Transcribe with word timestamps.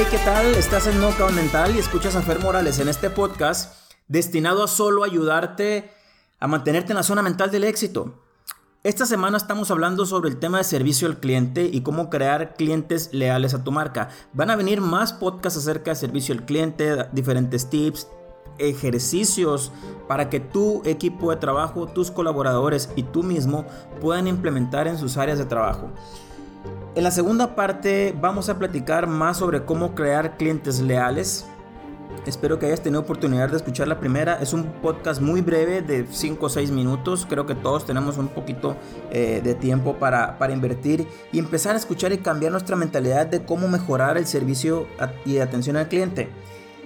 Hey, 0.00 0.06
¿qué 0.12 0.18
tal? 0.18 0.54
Estás 0.54 0.86
en 0.86 1.00
Knockout 1.00 1.32
Mental 1.32 1.74
y 1.74 1.80
escuchas 1.80 2.14
a 2.14 2.22
Fer 2.22 2.38
Morales 2.38 2.78
en 2.78 2.86
este 2.86 3.10
podcast 3.10 3.90
destinado 4.06 4.62
a 4.62 4.68
solo 4.68 5.02
ayudarte 5.02 5.90
a 6.38 6.46
mantenerte 6.46 6.92
en 6.92 6.98
la 6.98 7.02
zona 7.02 7.20
mental 7.20 7.50
del 7.50 7.64
éxito. 7.64 8.22
Esta 8.84 9.06
semana 9.06 9.38
estamos 9.38 9.72
hablando 9.72 10.06
sobre 10.06 10.30
el 10.30 10.38
tema 10.38 10.58
de 10.58 10.62
servicio 10.62 11.08
al 11.08 11.18
cliente 11.18 11.64
y 11.64 11.80
cómo 11.80 12.10
crear 12.10 12.54
clientes 12.54 13.12
leales 13.12 13.54
a 13.54 13.64
tu 13.64 13.72
marca. 13.72 14.10
Van 14.34 14.50
a 14.50 14.56
venir 14.56 14.80
más 14.80 15.12
podcasts 15.12 15.58
acerca 15.58 15.90
de 15.90 15.96
servicio 15.96 16.32
al 16.32 16.44
cliente, 16.44 17.08
diferentes 17.10 17.68
tips, 17.68 18.06
ejercicios 18.58 19.72
para 20.06 20.30
que 20.30 20.38
tu 20.38 20.80
equipo 20.84 21.30
de 21.30 21.38
trabajo, 21.38 21.88
tus 21.88 22.12
colaboradores 22.12 22.88
y 22.94 23.02
tú 23.02 23.24
mismo 23.24 23.66
puedan 24.00 24.28
implementar 24.28 24.86
en 24.86 24.96
sus 24.96 25.16
áreas 25.16 25.38
de 25.38 25.46
trabajo. 25.46 25.90
En 26.94 27.04
la 27.04 27.10
segunda 27.10 27.54
parte 27.54 28.14
vamos 28.20 28.48
a 28.48 28.58
platicar 28.58 29.06
más 29.06 29.36
sobre 29.36 29.64
cómo 29.64 29.94
crear 29.94 30.36
clientes 30.36 30.80
leales. 30.80 31.46
Espero 32.26 32.58
que 32.58 32.66
hayas 32.66 32.82
tenido 32.82 33.00
oportunidad 33.00 33.48
de 33.48 33.56
escuchar 33.56 33.86
la 33.86 34.00
primera. 34.00 34.40
Es 34.42 34.52
un 34.52 34.64
podcast 34.82 35.20
muy 35.20 35.40
breve 35.40 35.80
de 35.80 36.06
5 36.10 36.44
o 36.44 36.48
6 36.48 36.70
minutos. 36.72 37.26
Creo 37.28 37.46
que 37.46 37.54
todos 37.54 37.86
tenemos 37.86 38.18
un 38.18 38.28
poquito 38.28 38.76
eh, 39.10 39.40
de 39.42 39.54
tiempo 39.54 39.94
para, 39.94 40.38
para 40.38 40.52
invertir 40.52 41.06
y 41.30 41.38
empezar 41.38 41.74
a 41.74 41.78
escuchar 41.78 42.12
y 42.12 42.18
cambiar 42.18 42.52
nuestra 42.52 42.74
mentalidad 42.74 43.26
de 43.26 43.44
cómo 43.44 43.68
mejorar 43.68 44.18
el 44.18 44.26
servicio 44.26 44.86
y 45.24 45.38
atención 45.38 45.76
al 45.76 45.88
cliente. 45.88 46.28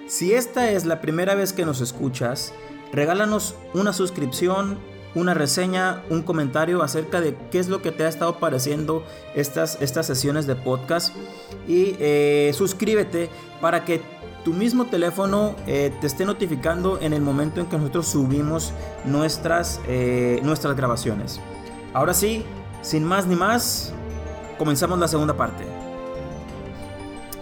Si 0.07 0.35
esta 0.35 0.71
es 0.71 0.85
la 0.85 1.01
primera 1.01 1.35
vez 1.35 1.53
que 1.53 1.65
nos 1.65 1.81
escuchas, 1.81 2.53
regálanos 2.93 3.55
una 3.73 3.93
suscripción, 3.93 4.79
una 5.15 5.35
reseña, 5.35 6.03
un 6.11 6.23
comentario 6.23 6.83
acerca 6.83 7.21
de 7.21 7.37
qué 7.51 7.59
es 7.59 7.69
lo 7.69 7.83
que 7.83 7.93
te 7.93 8.05
ha 8.05 8.09
estado 8.09 8.39
pareciendo 8.39 9.05
estas, 9.35 9.81
estas 9.81 10.07
sesiones 10.07 10.47
de 10.47 10.57
podcast 10.57 11.15
y 11.69 11.97
eh, 11.99 12.53
suscríbete 12.55 13.29
para 13.61 13.85
que 13.85 14.01
tu 14.45 14.53
mismo 14.53 14.87
teléfono 14.87 15.55
eh, 15.67 15.93
te 16.01 16.07
esté 16.07 16.25
notificando 16.25 16.99
en 17.01 17.13
el 17.13 17.23
momento 17.23 17.61
en 17.61 17.67
que 17.67 17.77
nosotros 17.77 18.09
subimos 18.09 18.73
nuestras, 19.05 19.81
eh, 19.87 20.41
nuestras 20.43 20.77
grabaciones. 20.77 21.41
Ahora 21.93 22.15
sí, 22.15 22.45
sin 22.81 23.05
más 23.05 23.27
ni 23.27 23.37
más, 23.37 23.93
comenzamos 24.59 24.99
la 24.99 25.09
segunda 25.09 25.37
parte. 25.37 25.65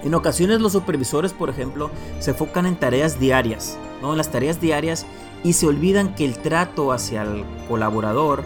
En 0.03 0.15
ocasiones 0.15 0.61
los 0.61 0.73
supervisores, 0.73 1.33
por 1.33 1.51
ejemplo, 1.51 1.91
se 2.21 2.31
enfocan 2.31 2.67
en 2.67 2.77
tareas 2.77 3.21
diarias, 3.21 3.79
¿no? 4.01 4.13
En 4.13 4.19
las 4.19 4.31
tareas 4.31 4.61
diarias 4.61 5.07
y 5.43 5.55
se 5.55 5.67
olvidan 5.67 6.15
que 6.15 6.25
el 6.25 6.39
trato 6.39 6.93
hacia 6.93 7.23
el 7.23 7.45
colaborador 7.69 8.45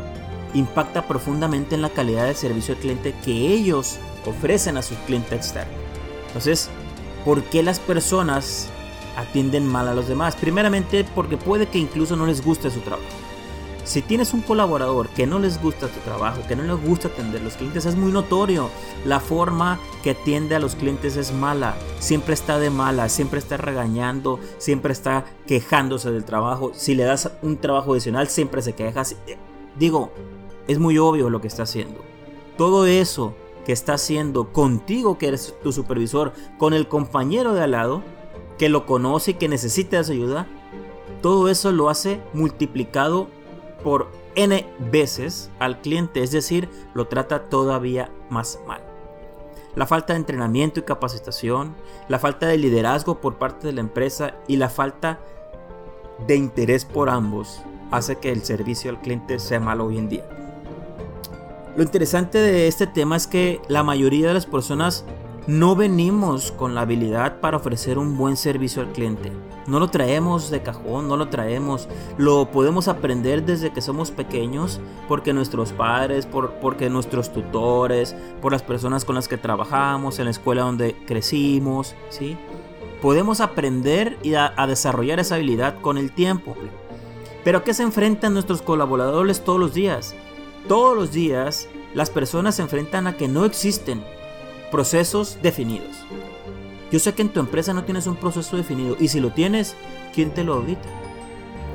impacta 0.54 1.06
profundamente 1.06 1.74
en 1.74 1.82
la 1.82 1.90
calidad 1.90 2.26
del 2.26 2.36
servicio 2.36 2.74
al 2.74 2.80
cliente 2.80 3.14
que 3.24 3.32
ellos 3.32 3.98
ofrecen 4.26 4.76
a 4.76 4.82
sus 4.82 4.96
clientes 4.98 5.32
externos. 5.32 5.74
Entonces, 6.28 6.70
¿por 7.24 7.42
qué 7.44 7.62
las 7.62 7.80
personas 7.80 8.68
atienden 9.16 9.66
mal 9.66 9.88
a 9.88 9.94
los 9.94 10.08
demás? 10.08 10.36
Primeramente 10.36 11.04
porque 11.14 11.36
puede 11.36 11.66
que 11.66 11.78
incluso 11.78 12.16
no 12.16 12.26
les 12.26 12.44
guste 12.44 12.70
su 12.70 12.80
trabajo. 12.80 13.23
Si 13.84 14.00
tienes 14.00 14.32
un 14.32 14.40
colaborador 14.40 15.08
que 15.08 15.26
no 15.26 15.38
les 15.38 15.60
gusta 15.60 15.88
tu 15.88 16.00
trabajo, 16.00 16.40
que 16.48 16.56
no 16.56 16.62
les 16.62 16.86
gusta 16.86 17.08
atender 17.08 17.42
a 17.42 17.44
los 17.44 17.54
clientes, 17.54 17.84
es 17.84 17.96
muy 17.96 18.10
notorio. 18.10 18.70
La 19.04 19.20
forma 19.20 19.78
que 20.02 20.10
atiende 20.10 20.54
a 20.54 20.58
los 20.58 20.74
clientes 20.74 21.16
es 21.16 21.32
mala. 21.32 21.76
Siempre 21.98 22.32
está 22.32 22.58
de 22.58 22.70
mala, 22.70 23.10
siempre 23.10 23.38
está 23.38 23.58
regañando, 23.58 24.40
siempre 24.56 24.92
está 24.92 25.26
quejándose 25.46 26.10
del 26.10 26.24
trabajo. 26.24 26.72
Si 26.74 26.94
le 26.94 27.04
das 27.04 27.30
un 27.42 27.58
trabajo 27.58 27.92
adicional, 27.92 28.28
siempre 28.28 28.62
se 28.62 28.72
queja. 28.72 29.02
Digo, 29.78 30.12
es 30.66 30.78
muy 30.78 30.96
obvio 30.96 31.28
lo 31.28 31.42
que 31.42 31.48
está 31.48 31.64
haciendo. 31.64 32.00
Todo 32.56 32.86
eso 32.86 33.34
que 33.66 33.72
está 33.72 33.94
haciendo 33.94 34.50
contigo, 34.50 35.18
que 35.18 35.28
eres 35.28 35.54
tu 35.62 35.72
supervisor, 35.72 36.32
con 36.56 36.72
el 36.72 36.88
compañero 36.88 37.52
de 37.52 37.62
al 37.62 37.72
lado, 37.72 38.02
que 38.56 38.70
lo 38.70 38.86
conoce 38.86 39.32
y 39.32 39.34
que 39.34 39.48
necesita 39.48 40.02
su 40.04 40.12
ayuda, 40.12 40.46
todo 41.20 41.50
eso 41.50 41.70
lo 41.70 41.90
hace 41.90 42.22
multiplicado 42.32 43.28
por 43.84 44.10
n 44.34 44.66
veces 44.90 45.50
al 45.60 45.80
cliente, 45.80 46.24
es 46.24 46.32
decir, 46.32 46.68
lo 46.94 47.06
trata 47.06 47.44
todavía 47.44 48.10
más 48.30 48.58
mal. 48.66 48.82
La 49.76 49.86
falta 49.86 50.12
de 50.12 50.20
entrenamiento 50.20 50.80
y 50.80 50.84
capacitación, 50.84 51.76
la 52.08 52.18
falta 52.18 52.46
de 52.46 52.58
liderazgo 52.58 53.20
por 53.20 53.36
parte 53.36 53.68
de 53.68 53.74
la 53.74 53.80
empresa 53.80 54.34
y 54.48 54.56
la 54.56 54.68
falta 54.68 55.20
de 56.26 56.36
interés 56.36 56.84
por 56.84 57.10
ambos 57.10 57.60
hace 57.90 58.16
que 58.16 58.32
el 58.32 58.42
servicio 58.42 58.90
al 58.90 59.00
cliente 59.00 59.38
sea 59.38 59.60
malo 59.60 59.86
hoy 59.86 59.98
en 59.98 60.08
día. 60.08 60.24
Lo 61.76 61.82
interesante 61.82 62.38
de 62.38 62.68
este 62.68 62.86
tema 62.86 63.16
es 63.16 63.26
que 63.26 63.60
la 63.68 63.82
mayoría 63.82 64.28
de 64.28 64.34
las 64.34 64.46
personas 64.46 65.04
no 65.46 65.76
venimos 65.76 66.52
con 66.52 66.74
la 66.74 66.82
habilidad 66.82 67.40
para 67.40 67.58
ofrecer 67.58 67.98
un 67.98 68.16
buen 68.16 68.36
servicio 68.36 68.80
al 68.80 68.92
cliente. 68.92 69.30
No 69.66 69.78
lo 69.78 69.88
traemos 69.88 70.50
de 70.50 70.62
cajón, 70.62 71.06
no 71.06 71.18
lo 71.18 71.28
traemos. 71.28 71.86
Lo 72.16 72.50
podemos 72.50 72.88
aprender 72.88 73.44
desde 73.44 73.70
que 73.70 73.82
somos 73.82 74.10
pequeños 74.10 74.80
porque 75.06 75.34
nuestros 75.34 75.72
padres, 75.72 76.24
por, 76.24 76.54
porque 76.54 76.88
nuestros 76.88 77.30
tutores, 77.30 78.16
por 78.40 78.52
las 78.52 78.62
personas 78.62 79.04
con 79.04 79.14
las 79.14 79.28
que 79.28 79.36
trabajamos, 79.36 80.18
en 80.18 80.26
la 80.26 80.30
escuela 80.30 80.62
donde 80.62 80.96
crecimos, 81.06 81.94
¿sí? 82.08 82.38
Podemos 83.02 83.40
aprender 83.40 84.18
y 84.22 84.34
a, 84.34 84.54
a 84.56 84.66
desarrollar 84.66 85.20
esa 85.20 85.34
habilidad 85.34 85.78
con 85.82 85.98
el 85.98 86.12
tiempo. 86.12 86.56
Pero 87.44 87.58
¿a 87.58 87.64
qué 87.64 87.74
se 87.74 87.82
enfrentan 87.82 88.32
nuestros 88.32 88.62
colaboradores 88.62 89.44
todos 89.44 89.60
los 89.60 89.74
días? 89.74 90.14
Todos 90.68 90.96
los 90.96 91.12
días 91.12 91.68
las 91.92 92.08
personas 92.08 92.54
se 92.54 92.62
enfrentan 92.62 93.06
a 93.06 93.18
que 93.18 93.28
no 93.28 93.44
existen 93.44 94.02
procesos 94.74 95.38
definidos. 95.40 96.04
Yo 96.90 96.98
sé 96.98 97.14
que 97.14 97.22
en 97.22 97.28
tu 97.28 97.38
empresa 97.38 97.72
no 97.72 97.84
tienes 97.84 98.08
un 98.08 98.16
proceso 98.16 98.56
definido 98.56 98.96
y 98.98 99.06
si 99.06 99.20
lo 99.20 99.30
tienes, 99.30 99.76
¿quién 100.12 100.32
te 100.32 100.42
lo 100.42 100.54
audita? 100.54 100.88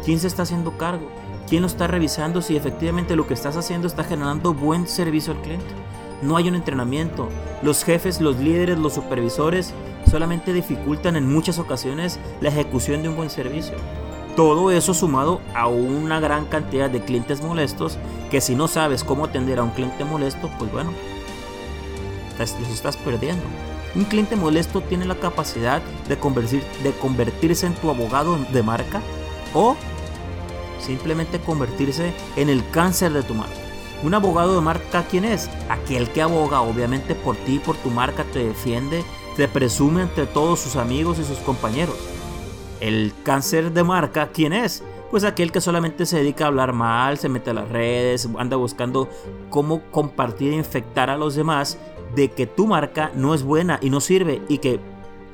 ¿Quién 0.03 0.19
se 0.19 0.27
está 0.27 0.41
haciendo 0.41 0.77
cargo? 0.77 1.07
¿Quién 1.47 1.61
lo 1.61 1.67
está 1.67 1.87
revisando 1.87 2.41
si 2.41 2.57
efectivamente 2.57 3.15
lo 3.15 3.25
que 3.25 3.35
estás 3.35 3.55
haciendo 3.55 3.87
está 3.87 4.03
generando 4.03 4.53
buen 4.53 4.85
servicio 4.85 5.31
al 5.31 5.41
cliente? 5.41 5.65
No 6.21 6.35
hay 6.35 6.49
un 6.49 6.55
entrenamiento. 6.55 7.29
Los 7.63 7.85
jefes, 7.85 8.19
los 8.19 8.35
líderes, 8.35 8.77
los 8.77 8.95
supervisores 8.95 9.73
solamente 10.11 10.51
dificultan 10.51 11.15
en 11.15 11.31
muchas 11.31 11.57
ocasiones 11.57 12.19
la 12.41 12.49
ejecución 12.49 13.01
de 13.01 13.07
un 13.07 13.15
buen 13.15 13.29
servicio. 13.29 13.77
Todo 14.35 14.71
eso 14.71 14.93
sumado 14.93 15.39
a 15.55 15.67
una 15.67 16.19
gran 16.19 16.47
cantidad 16.47 16.89
de 16.89 17.01
clientes 17.01 17.41
molestos 17.41 17.97
que 18.29 18.41
si 18.41 18.55
no 18.55 18.67
sabes 18.67 19.05
cómo 19.05 19.23
atender 19.23 19.59
a 19.59 19.63
un 19.63 19.69
cliente 19.69 20.03
molesto, 20.03 20.49
pues 20.59 20.69
bueno, 20.69 20.91
los 22.39 22.69
estás 22.69 22.97
perdiendo. 22.97 23.43
Un 23.95 24.05
cliente 24.05 24.35
molesto 24.35 24.81
tiene 24.81 25.05
la 25.05 25.15
capacidad 25.15 25.81
de, 26.07 26.15
de 26.15 26.91
convertirse 26.93 27.65
en 27.65 27.73
tu 27.75 27.89
abogado 27.89 28.37
de 28.51 28.63
marca 28.63 29.01
o 29.53 29.75
simplemente 30.79 31.39
convertirse 31.39 32.13
en 32.35 32.49
el 32.49 32.67
cáncer 32.71 33.11
de 33.11 33.23
tu 33.23 33.33
marca. 33.33 33.55
Un 34.03 34.13
abogado 34.13 34.55
de 34.55 34.61
marca, 34.61 35.05
¿quién 35.09 35.25
es? 35.25 35.49
Aquel 35.69 36.09
que 36.09 36.21
aboga 36.21 36.61
obviamente 36.61 37.15
por 37.15 37.35
ti, 37.35 37.59
por 37.59 37.75
tu 37.77 37.89
marca, 37.89 38.23
te 38.23 38.45
defiende, 38.45 39.03
te 39.35 39.47
presume 39.47 40.03
entre 40.03 40.25
todos 40.25 40.59
sus 40.59 40.77
amigos 40.77 41.19
y 41.19 41.25
sus 41.25 41.39
compañeros. 41.39 41.97
El 42.79 43.11
cáncer 43.23 43.73
de 43.73 43.83
marca, 43.83 44.29
¿quién 44.31 44.53
es? 44.53 44.83
Pues 45.11 45.23
aquel 45.25 45.51
que 45.51 45.59
solamente 45.59 46.05
se 46.05 46.17
dedica 46.17 46.45
a 46.45 46.47
hablar 46.47 46.71
mal, 46.71 47.17
se 47.17 47.27
mete 47.27 47.49
a 47.49 47.53
las 47.53 47.67
redes, 47.67 48.29
anda 48.37 48.55
buscando 48.55 49.09
cómo 49.49 49.81
compartir 49.91 50.53
e 50.53 50.55
infectar 50.55 51.09
a 51.09 51.17
los 51.17 51.35
demás 51.35 51.77
de 52.15 52.31
que 52.31 52.47
tu 52.47 52.67
marca 52.67 53.11
no 53.15 53.33
es 53.33 53.43
buena 53.43 53.79
y 53.81 53.89
no 53.89 54.01
sirve 54.01 54.41
y 54.47 54.59
que 54.59 54.79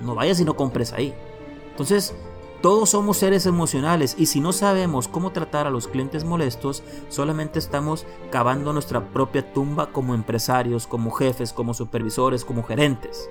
no 0.02 0.16
vayas 0.16 0.40
y 0.40 0.46
no 0.46 0.56
compres 0.56 0.94
ahí. 0.94 1.14
Entonces, 1.72 2.16
todos 2.62 2.90
somos 2.90 3.18
seres 3.18 3.46
emocionales 3.46 4.16
y 4.18 4.26
si 4.26 4.40
no 4.40 4.52
sabemos 4.52 5.08
cómo 5.08 5.32
tratar 5.32 5.68
a 5.68 5.70
los 5.70 5.88
clientes 5.88 6.24
molestos, 6.24 6.84
solamente 7.10 7.60
estamos 7.60 8.08
cavando 8.32 8.74
nuestra 8.74 9.10
propia 9.10 9.54
tumba 9.54 9.92
como 9.92 10.16
empresarios, 10.16 10.88
como 10.88 11.12
jefes, 11.12 11.54
como 11.54 11.74
supervisores, 11.74 12.44
como 12.44 12.64
gerentes. 12.64 13.30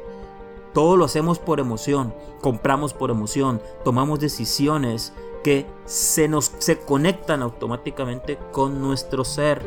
Todo 0.73 0.97
lo 0.97 1.05
hacemos 1.05 1.39
por 1.39 1.59
emoción, 1.59 2.15
compramos 2.41 2.95
por 2.95 3.11
emoción, 3.11 3.61
tomamos 3.85 4.21
decisiones 4.21 5.13
que 5.45 5.67
se 5.85 6.27
nos 6.27 6.53
se 6.59 6.81
conectan 6.81 7.43
automáticamente 7.43 8.39
con 8.51 8.81
nuestro 8.81 9.25
ser, 9.25 9.61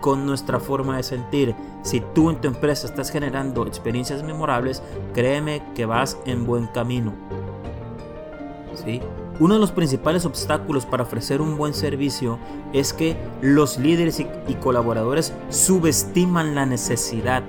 con 0.00 0.26
nuestra 0.26 0.58
forma 0.58 0.96
de 0.96 1.04
sentir. 1.04 1.54
Si 1.82 2.00
tú 2.00 2.28
en 2.28 2.40
tu 2.40 2.48
empresa 2.48 2.86
estás 2.86 3.10
generando 3.10 3.66
experiencias 3.66 4.24
memorables, 4.24 4.82
créeme 5.14 5.62
que 5.74 5.86
vas 5.86 6.18
en 6.26 6.44
buen 6.44 6.66
camino. 6.66 7.14
¿Sí? 8.74 9.00
Uno 9.38 9.54
de 9.54 9.60
los 9.60 9.72
principales 9.72 10.26
obstáculos 10.26 10.84
para 10.84 11.04
ofrecer 11.04 11.40
un 11.40 11.56
buen 11.56 11.74
servicio 11.74 12.38
es 12.72 12.92
que 12.92 13.16
los 13.40 13.78
líderes 13.78 14.20
y, 14.20 14.26
y 14.48 14.54
colaboradores 14.54 15.32
subestiman 15.48 16.54
la 16.54 16.66
necesidad 16.66 17.42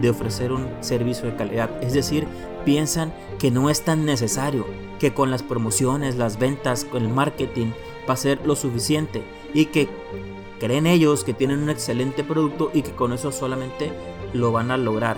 de 0.00 0.10
ofrecer 0.10 0.52
un 0.52 0.68
servicio 0.80 1.26
de 1.26 1.36
calidad. 1.36 1.70
Es 1.82 1.92
decir, 1.92 2.26
piensan 2.64 3.12
que 3.38 3.50
no 3.50 3.70
es 3.70 3.84
tan 3.84 4.04
necesario, 4.04 4.66
que 5.00 5.14
con 5.14 5.30
las 5.30 5.42
promociones, 5.42 6.16
las 6.16 6.38
ventas, 6.38 6.84
con 6.84 7.02
el 7.02 7.08
marketing 7.08 7.72
va 8.08 8.14
a 8.14 8.18
ser 8.18 8.46
lo 8.46 8.54
suficiente 8.54 9.22
y 9.54 9.66
que 9.66 9.88
creen 10.60 10.86
ellos 10.86 11.24
que 11.24 11.32
tienen 11.32 11.62
un 11.62 11.70
excelente 11.70 12.22
producto 12.22 12.70
y 12.74 12.82
que 12.82 12.92
con 12.92 13.14
eso 13.14 13.32
solamente 13.32 13.92
lo 14.34 14.52
van 14.52 14.70
a 14.70 14.76
lograr. 14.76 15.16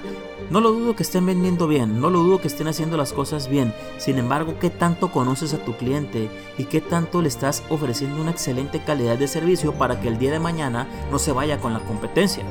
No 0.50 0.61
lo 0.61 0.70
dudo 0.70 0.94
que 0.94 1.02
estén 1.02 1.26
vendiendo 1.26 1.67
bien, 1.67 2.00
no 2.00 2.11
lo 2.11 2.20
dudo 2.20 2.40
que 2.40 2.46
estén 2.46 2.69
haciendo 2.69 2.96
las 2.96 3.12
cosas 3.12 3.49
bien. 3.49 3.75
Sin 3.99 4.19
embargo, 4.19 4.55
¿qué 4.61 4.70
tanto 4.70 5.11
conoces 5.11 5.52
a 5.52 5.64
tu 5.64 5.76
cliente 5.76 6.31
y 6.58 6.64
qué 6.64 6.81
tanto 6.81 7.20
le 7.20 7.29
estás 7.29 7.64
ofreciendo 7.69 8.20
una 8.20 8.31
excelente 8.31 8.84
calidad 8.84 9.19
de 9.19 9.26
servicio 9.26 9.73
para 9.73 10.00
que 10.00 10.08
el 10.08 10.19
día 10.19 10.31
de 10.31 10.38
mañana 10.38 10.87
no 11.11 11.19
se 11.19 11.32
vaya 11.32 11.58
con 11.58 11.73
la 11.73 11.81
competencia? 11.81 12.44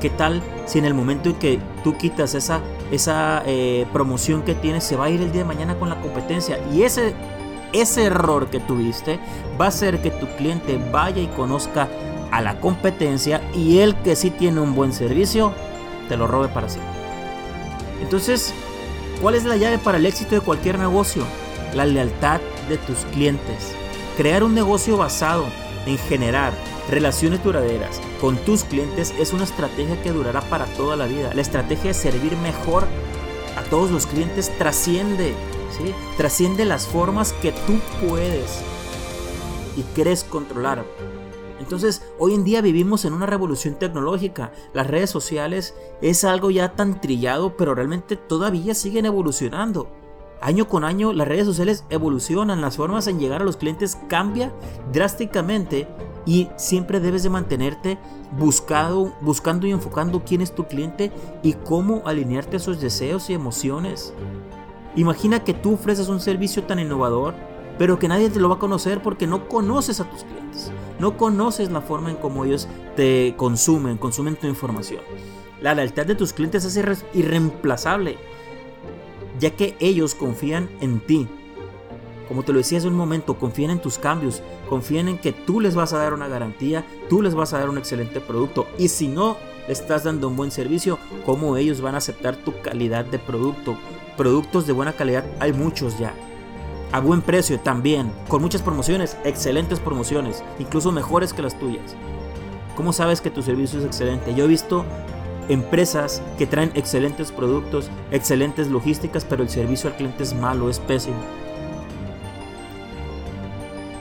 ¿Qué 0.00 0.10
tal 0.10 0.42
si 0.68 0.78
en 0.78 0.84
el 0.84 0.92
momento 0.92 1.30
en 1.30 1.36
que 1.36 1.58
tú 1.82 1.96
quitas 1.96 2.34
esa, 2.34 2.60
esa 2.92 3.42
eh, 3.46 3.86
promoción 3.92 4.42
que 4.42 4.54
tienes, 4.54 4.84
se 4.84 4.96
va 4.96 5.06
a 5.06 5.10
ir 5.10 5.22
el 5.22 5.32
día 5.32 5.42
de 5.42 5.48
mañana 5.48 5.78
con 5.78 5.88
la 5.88 5.98
competencia? 6.00 6.60
Y 6.72 6.82
ese, 6.82 7.14
ese 7.72 8.04
error 8.04 8.50
que 8.50 8.60
tuviste 8.60 9.18
va 9.58 9.64
a 9.64 9.68
hacer 9.68 10.02
que 10.02 10.10
tu 10.10 10.26
cliente 10.36 10.78
vaya 10.92 11.22
y 11.22 11.26
conozca 11.28 11.88
a 12.30 12.42
la 12.42 12.60
competencia 12.60 13.40
y 13.54 13.78
el 13.78 13.96
que 13.96 14.14
sí 14.14 14.30
tiene 14.30 14.60
un 14.60 14.74
buen 14.74 14.92
servicio, 14.92 15.52
te 16.06 16.18
lo 16.18 16.26
robe 16.26 16.48
para 16.48 16.68
sí. 16.68 16.80
Entonces, 18.02 18.52
¿cuál 19.22 19.36
es 19.36 19.44
la 19.44 19.56
llave 19.56 19.78
para 19.78 19.96
el 19.96 20.04
éxito 20.04 20.34
de 20.34 20.42
cualquier 20.42 20.78
negocio? 20.78 21.24
La 21.74 21.86
lealtad 21.86 22.40
de 22.68 22.76
tus 22.76 22.98
clientes. 23.12 23.72
Crear 24.18 24.44
un 24.44 24.54
negocio 24.54 24.98
basado 24.98 25.46
en 25.88 25.98
generar 25.98 26.52
relaciones 26.90 27.42
duraderas 27.42 28.00
con 28.20 28.36
tus 28.36 28.64
clientes 28.64 29.14
es 29.18 29.32
una 29.32 29.44
estrategia 29.44 30.00
que 30.02 30.12
durará 30.12 30.40
para 30.42 30.66
toda 30.66 30.96
la 30.96 31.06
vida. 31.06 31.32
La 31.34 31.40
estrategia 31.40 31.88
de 31.88 31.94
servir 31.94 32.36
mejor 32.36 32.86
a 33.56 33.62
todos 33.70 33.90
los 33.90 34.06
clientes 34.06 34.56
trasciende, 34.58 35.34
¿sí? 35.70 35.94
trasciende 36.16 36.64
las 36.64 36.86
formas 36.86 37.32
que 37.34 37.52
tú 37.52 37.78
puedes 38.06 38.60
y 39.76 39.82
quieres 39.94 40.24
controlar. 40.24 40.84
Entonces, 41.60 42.02
hoy 42.18 42.34
en 42.34 42.44
día 42.44 42.60
vivimos 42.60 43.04
en 43.04 43.12
una 43.12 43.26
revolución 43.26 43.74
tecnológica. 43.74 44.52
Las 44.72 44.86
redes 44.86 45.10
sociales 45.10 45.74
es 46.00 46.24
algo 46.24 46.50
ya 46.50 46.74
tan 46.74 47.00
trillado, 47.00 47.56
pero 47.56 47.74
realmente 47.74 48.16
todavía 48.16 48.74
siguen 48.74 49.06
evolucionando. 49.06 49.90
Año 50.40 50.68
con 50.68 50.84
año 50.84 51.12
las 51.12 51.26
redes 51.26 51.46
sociales 51.46 51.84
evolucionan, 51.90 52.60
las 52.60 52.76
formas 52.76 53.08
en 53.08 53.18
llegar 53.18 53.42
a 53.42 53.44
los 53.44 53.56
clientes 53.56 53.98
cambia 54.08 54.52
drásticamente 54.92 55.88
y 56.26 56.48
siempre 56.56 57.00
debes 57.00 57.24
de 57.24 57.30
mantenerte 57.30 57.98
buscado, 58.38 59.14
buscando 59.20 59.66
y 59.66 59.72
enfocando 59.72 60.22
quién 60.24 60.40
es 60.40 60.54
tu 60.54 60.66
cliente 60.66 61.10
y 61.42 61.54
cómo 61.54 62.02
alinearte 62.06 62.58
a 62.58 62.60
sus 62.60 62.80
deseos 62.80 63.30
y 63.30 63.34
emociones. 63.34 64.12
Imagina 64.94 65.42
que 65.42 65.54
tú 65.54 65.74
ofreces 65.74 66.08
un 66.08 66.20
servicio 66.20 66.64
tan 66.64 66.78
innovador, 66.78 67.34
pero 67.76 67.98
que 67.98 68.08
nadie 68.08 68.30
te 68.30 68.40
lo 68.40 68.48
va 68.48 68.56
a 68.56 68.60
conocer 68.60 69.02
porque 69.02 69.26
no 69.26 69.48
conoces 69.48 70.00
a 70.00 70.08
tus 70.08 70.24
clientes, 70.24 70.70
no 71.00 71.16
conoces 71.16 71.70
la 71.70 71.80
forma 71.80 72.10
en 72.10 72.16
cómo 72.16 72.44
ellos 72.44 72.68
te 72.94 73.34
consumen, 73.36 73.96
consumen 73.96 74.36
tu 74.36 74.46
información. 74.46 75.00
La 75.60 75.74
lealtad 75.74 76.06
de 76.06 76.14
tus 76.14 76.32
clientes 76.32 76.64
es 76.64 77.04
irreemplazable 77.14 78.18
ya 79.38 79.50
que 79.50 79.76
ellos 79.80 80.14
confían 80.14 80.68
en 80.80 81.00
ti. 81.00 81.28
Como 82.28 82.42
te 82.42 82.52
lo 82.52 82.58
decía 82.58 82.78
hace 82.78 82.88
un 82.88 82.94
momento, 82.94 83.38
confían 83.38 83.70
en 83.70 83.80
tus 83.80 83.96
cambios, 83.96 84.42
confían 84.68 85.08
en 85.08 85.18
que 85.18 85.32
tú 85.32 85.60
les 85.60 85.74
vas 85.74 85.94
a 85.94 85.98
dar 85.98 86.12
una 86.12 86.28
garantía, 86.28 86.84
tú 87.08 87.22
les 87.22 87.34
vas 87.34 87.54
a 87.54 87.58
dar 87.58 87.70
un 87.70 87.78
excelente 87.78 88.20
producto. 88.20 88.66
Y 88.78 88.88
si 88.88 89.08
no 89.08 89.38
le 89.66 89.72
estás 89.72 90.04
dando 90.04 90.28
un 90.28 90.36
buen 90.36 90.50
servicio, 90.50 90.98
¿cómo 91.24 91.56
ellos 91.56 91.80
van 91.80 91.94
a 91.94 91.98
aceptar 91.98 92.36
tu 92.36 92.60
calidad 92.60 93.06
de 93.06 93.18
producto? 93.18 93.78
Productos 94.16 94.66
de 94.66 94.74
buena 94.74 94.92
calidad 94.92 95.24
hay 95.40 95.54
muchos 95.54 95.98
ya. 95.98 96.12
A 96.92 97.00
buen 97.00 97.22
precio 97.22 97.60
también, 97.60 98.10
con 98.28 98.42
muchas 98.42 98.62
promociones, 98.62 99.16
excelentes 99.24 99.80
promociones, 99.80 100.42
incluso 100.58 100.92
mejores 100.92 101.32
que 101.32 101.42
las 101.42 101.58
tuyas. 101.58 101.96
¿Cómo 102.76 102.92
sabes 102.92 103.20
que 103.20 103.30
tu 103.30 103.42
servicio 103.42 103.78
es 103.78 103.84
excelente? 103.84 104.34
Yo 104.34 104.44
he 104.44 104.48
visto 104.48 104.84
empresas 105.48 106.22
que 106.36 106.46
traen 106.46 106.70
excelentes 106.74 107.32
productos, 107.32 107.90
excelentes 108.10 108.68
logísticas, 108.68 109.24
pero 109.24 109.42
el 109.42 109.48
servicio 109.48 109.90
al 109.90 109.96
cliente 109.96 110.22
es 110.22 110.34
malo, 110.34 110.68
es 110.70 110.78
pésimo. 110.78 111.16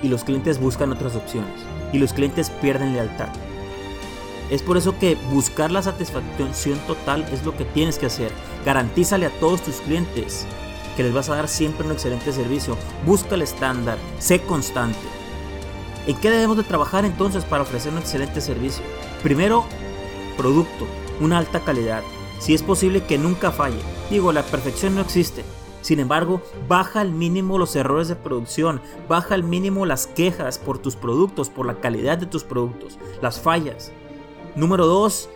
Y 0.04 0.10
los 0.10 0.24
clientes 0.24 0.60
buscan 0.60 0.92
otras 0.92 1.16
opciones. 1.16 1.52
Y 1.94 2.00
los 2.00 2.14
clientes 2.14 2.50
pierden 2.50 2.94
lealtad. 2.94 3.30
Es 4.50 4.62
por 4.62 4.78
eso 4.78 4.98
que 4.98 5.16
buscar 5.32 5.72
la 5.72 5.82
satisfacción 5.82 6.78
total 6.88 7.26
es 7.32 7.44
lo 7.44 7.56
que 7.56 7.66
tienes 7.66 7.98
que 7.98 8.06
hacer. 8.06 8.32
Garantízale 8.66 9.26
a 9.26 9.40
todos 9.40 9.62
tus 9.62 9.78
clientes 9.78 10.46
que 10.96 11.04
les 11.04 11.14
vas 11.14 11.30
a 11.30 11.36
dar 11.36 11.48
siempre 11.48 11.86
un 11.86 11.92
excelente 11.92 12.32
servicio. 12.32 12.78
Busca 13.06 13.36
el 13.36 13.42
estándar, 13.42 13.98
sé 14.20 14.42
constante. 14.42 15.00
¿En 16.08 16.16
qué 16.18 16.30
debemos 16.30 16.58
de 16.58 16.64
trabajar 16.64 17.04
entonces 17.04 17.44
para 17.44 17.64
ofrecer 17.64 17.92
un 17.92 18.00
excelente 18.00 18.40
servicio? 18.40 18.84
Primero, 19.22 19.66
producto 20.38 20.88
una 21.20 21.38
alta 21.38 21.62
calidad. 21.62 22.04
Si 22.40 22.54
es 22.54 22.64
posible 22.64 23.04
que 23.06 23.18
nunca 23.18 23.52
falle. 23.52 23.80
Digo, 24.10 24.32
la 24.32 24.44
perfección 24.44 24.96
no 24.96 25.02
existe. 25.02 25.44
Sin 25.82 26.00
embargo, 26.00 26.42
baja 26.68 27.02
al 27.02 27.12
mínimo 27.12 27.58
los 27.58 27.76
errores 27.76 28.08
de 28.08 28.16
producción, 28.16 28.82
baja 29.08 29.36
al 29.36 29.44
mínimo 29.44 29.86
las 29.86 30.08
quejas 30.08 30.58
por 30.58 30.80
tus 30.80 30.96
productos, 30.96 31.50
por 31.50 31.66
la 31.66 31.80
calidad 31.80 32.18
de 32.18 32.26
tus 32.26 32.44
productos, 32.44 33.00
las 33.22 33.40
fallas. 33.40 33.92
Número 34.56 34.86
2. 34.86 35.30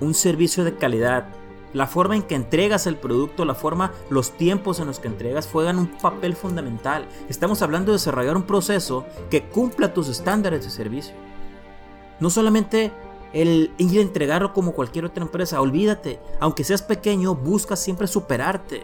Un 0.00 0.14
servicio 0.14 0.64
de 0.64 0.76
calidad. 0.76 1.28
La 1.72 1.86
forma 1.86 2.14
en 2.14 2.22
que 2.22 2.34
entregas 2.34 2.86
el 2.86 2.96
producto, 2.96 3.44
la 3.44 3.54
forma, 3.54 3.92
los 4.10 4.32
tiempos 4.32 4.78
en 4.78 4.86
los 4.86 4.98
que 4.98 5.08
entregas 5.08 5.48
juegan 5.50 5.78
un 5.78 5.88
papel 5.88 6.36
fundamental. 6.36 7.06
Estamos 7.28 7.62
hablando 7.62 7.90
de 7.90 7.96
desarrollar 7.96 8.36
un 8.36 8.42
proceso 8.42 9.06
que 9.30 9.44
cumpla 9.44 9.94
tus 9.94 10.08
estándares 10.08 10.64
de 10.64 10.70
servicio. 10.70 11.14
No 12.20 12.28
solamente 12.28 12.92
el 13.32 13.72
ir 13.78 13.98
a 13.98 14.02
entregarlo 14.02 14.52
como 14.52 14.72
cualquier 14.72 15.04
otra 15.04 15.22
empresa. 15.22 15.60
Olvídate, 15.60 16.20
aunque 16.40 16.64
seas 16.64 16.82
pequeño, 16.82 17.34
busca 17.34 17.76
siempre 17.76 18.06
superarte. 18.06 18.82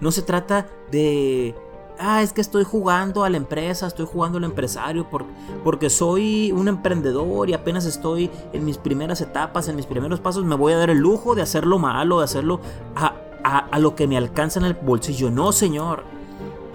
No 0.00 0.10
se 0.10 0.22
trata 0.22 0.66
de, 0.90 1.54
ah, 1.98 2.22
es 2.22 2.32
que 2.32 2.40
estoy 2.40 2.64
jugando 2.64 3.24
a 3.24 3.30
la 3.30 3.36
empresa, 3.36 3.86
estoy 3.86 4.06
jugando 4.06 4.38
al 4.38 4.44
empresario 4.44 5.06
porque 5.62 5.90
soy 5.90 6.52
un 6.52 6.68
emprendedor 6.68 7.50
y 7.50 7.52
apenas 7.52 7.84
estoy 7.84 8.30
en 8.52 8.64
mis 8.64 8.78
primeras 8.78 9.20
etapas, 9.20 9.68
en 9.68 9.76
mis 9.76 9.86
primeros 9.86 10.20
pasos, 10.20 10.44
me 10.44 10.54
voy 10.54 10.72
a 10.72 10.78
dar 10.78 10.90
el 10.90 10.98
lujo 10.98 11.34
de 11.34 11.42
hacerlo 11.42 11.78
malo, 11.78 12.18
de 12.18 12.24
hacerlo 12.24 12.60
a, 12.96 13.14
a 13.42 13.78
lo 13.78 13.94
que 13.94 14.06
me 14.06 14.16
alcanza 14.16 14.58
en 14.58 14.66
el 14.66 14.74
bolsillo. 14.74 15.30
No, 15.30 15.52
señor. 15.52 16.04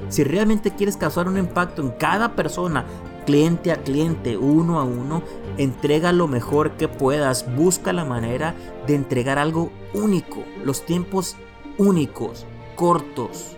Si 0.10 0.24
realmente 0.24 0.70
quieres 0.76 0.98
causar 0.98 1.28
un 1.28 1.38
impacto 1.38 1.82
en 1.82 1.90
cada 1.92 2.36
persona, 2.36 2.86
cliente 3.26 3.72
a 3.72 3.84
cliente, 3.84 4.38
uno 4.38 4.80
a 4.80 4.84
uno, 4.84 5.24
entrega 5.58 6.12
lo 6.12 6.28
mejor 6.28 6.78
que 6.78 6.88
puedas, 6.88 7.54
busca 7.56 7.94
la 7.94 8.06
manera 8.06 8.56
de 8.88 8.96
entregar 8.96 9.38
algo 9.40 9.72
único, 9.94 10.44
los 10.64 10.86
tiempos 10.86 11.36
únicos, 11.78 12.46
cortos. 12.76 13.58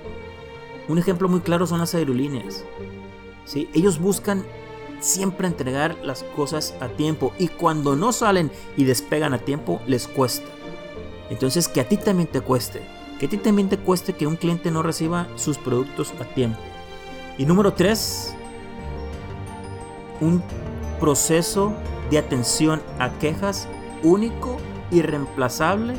Un 0.88 0.98
ejemplo 0.98 1.28
muy 1.28 1.42
claro 1.42 1.68
son 1.68 1.80
las 1.80 1.94
aerolíneas. 1.94 2.64
¿sí? 3.46 3.70
Ellos 3.74 4.00
buscan 4.00 4.46
siempre 5.00 5.48
entregar 5.48 5.98
las 6.04 6.24
cosas 6.24 6.74
a 6.80 6.88
tiempo 6.88 7.34
y 7.38 7.50
cuando 7.50 7.96
no 7.96 8.12
salen 8.12 8.52
y 8.76 8.86
despegan 8.86 9.34
a 9.34 9.40
tiempo 9.40 9.82
les 9.86 10.08
cuesta. 10.08 10.48
Entonces 11.30 11.68
que 11.68 11.82
a 11.82 11.88
ti 11.88 11.98
también 11.98 12.30
te 12.30 12.42
cueste, 12.42 12.82
que 13.20 13.26
a 13.26 13.30
ti 13.30 13.38
también 13.38 13.70
te 13.70 13.78
cueste 13.78 14.14
que 14.14 14.28
un 14.28 14.38
cliente 14.38 14.72
no 14.72 14.82
reciba 14.82 15.28
sus 15.36 15.58
productos 15.58 16.14
a 16.20 16.26
tiempo. 16.34 16.60
Y 17.38 17.46
número 17.46 17.74
3, 17.74 18.37
un 20.22 20.44
proceso 21.00 21.74
de 22.10 22.18
atención 22.18 22.82
a 23.00 23.10
quejas 23.20 23.68
único, 24.04 24.58
irreemplazable 24.92 25.96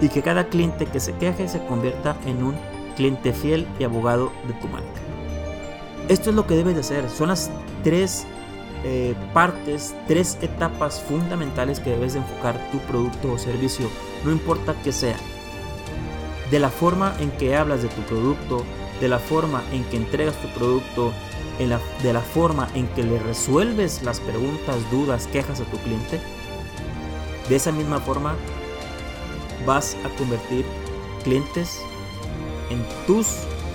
y 0.00 0.08
que 0.08 0.22
cada 0.22 0.48
cliente 0.48 0.86
que 0.86 1.00
se 1.00 1.14
queje 1.14 1.48
se 1.48 1.64
convierta 1.64 2.16
en 2.26 2.42
un 2.42 2.54
cliente 2.96 3.32
fiel 3.32 3.66
y 3.78 3.84
abogado 3.84 4.32
de 4.46 4.54
tu 4.54 4.68
marca. 4.68 4.88
Esto 6.08 6.30
es 6.30 6.36
lo 6.36 6.46
que 6.46 6.56
debes 6.56 6.74
de 6.74 6.80
hacer. 6.80 7.08
Son 7.08 7.28
las 7.28 7.50
tres 7.84 8.26
eh, 8.84 9.14
partes, 9.32 9.94
tres 10.08 10.38
etapas 10.42 11.00
fundamentales 11.00 11.78
que 11.78 11.90
debes 11.90 12.14
de 12.14 12.18
enfocar 12.18 12.58
tu 12.72 12.78
producto 12.78 13.32
o 13.32 13.38
servicio, 13.38 13.88
no 14.24 14.32
importa 14.32 14.74
que 14.82 14.92
sea. 14.92 15.16
De 16.50 16.58
la 16.58 16.68
forma 16.68 17.14
en 17.20 17.30
que 17.30 17.56
hablas 17.56 17.82
de 17.82 17.88
tu 17.88 18.02
producto, 18.02 18.64
de 19.00 19.08
la 19.08 19.20
forma 19.20 19.62
en 19.72 19.84
que 19.84 19.96
entregas 19.96 20.34
tu 20.36 20.48
producto, 20.48 21.12
de 21.58 22.12
la 22.12 22.20
forma 22.20 22.68
en 22.74 22.88
que 22.88 23.02
le 23.02 23.18
resuelves 23.18 24.02
las 24.02 24.20
preguntas, 24.20 24.76
dudas, 24.90 25.26
quejas 25.28 25.60
a 25.60 25.64
tu 25.64 25.76
cliente, 25.78 26.20
de 27.48 27.56
esa 27.56 27.72
misma 27.72 28.00
forma 28.00 28.34
vas 29.66 29.96
a 30.04 30.08
convertir 30.16 30.64
clientes 31.22 31.80
en 32.70 32.84
tus 33.06 33.26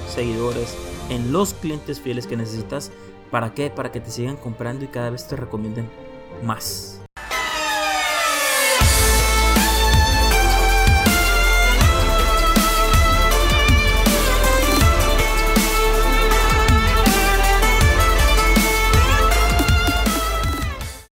seguidores, 0.10 0.76
en 1.10 1.32
los 1.32 1.54
clientes 1.54 2.00
fieles 2.02 2.28
que 2.28 2.38
necesitas. 2.38 2.92
¿Para 3.32 3.54
qué? 3.54 3.70
Para 3.70 3.92
que 3.92 4.00
te 4.00 4.10
sigan 4.10 4.38
comprando 4.38 4.86
y 4.86 4.88
cada 4.88 5.10
vez 5.10 5.28
te 5.28 5.36
recomienden 5.36 5.90
más. 6.44 6.97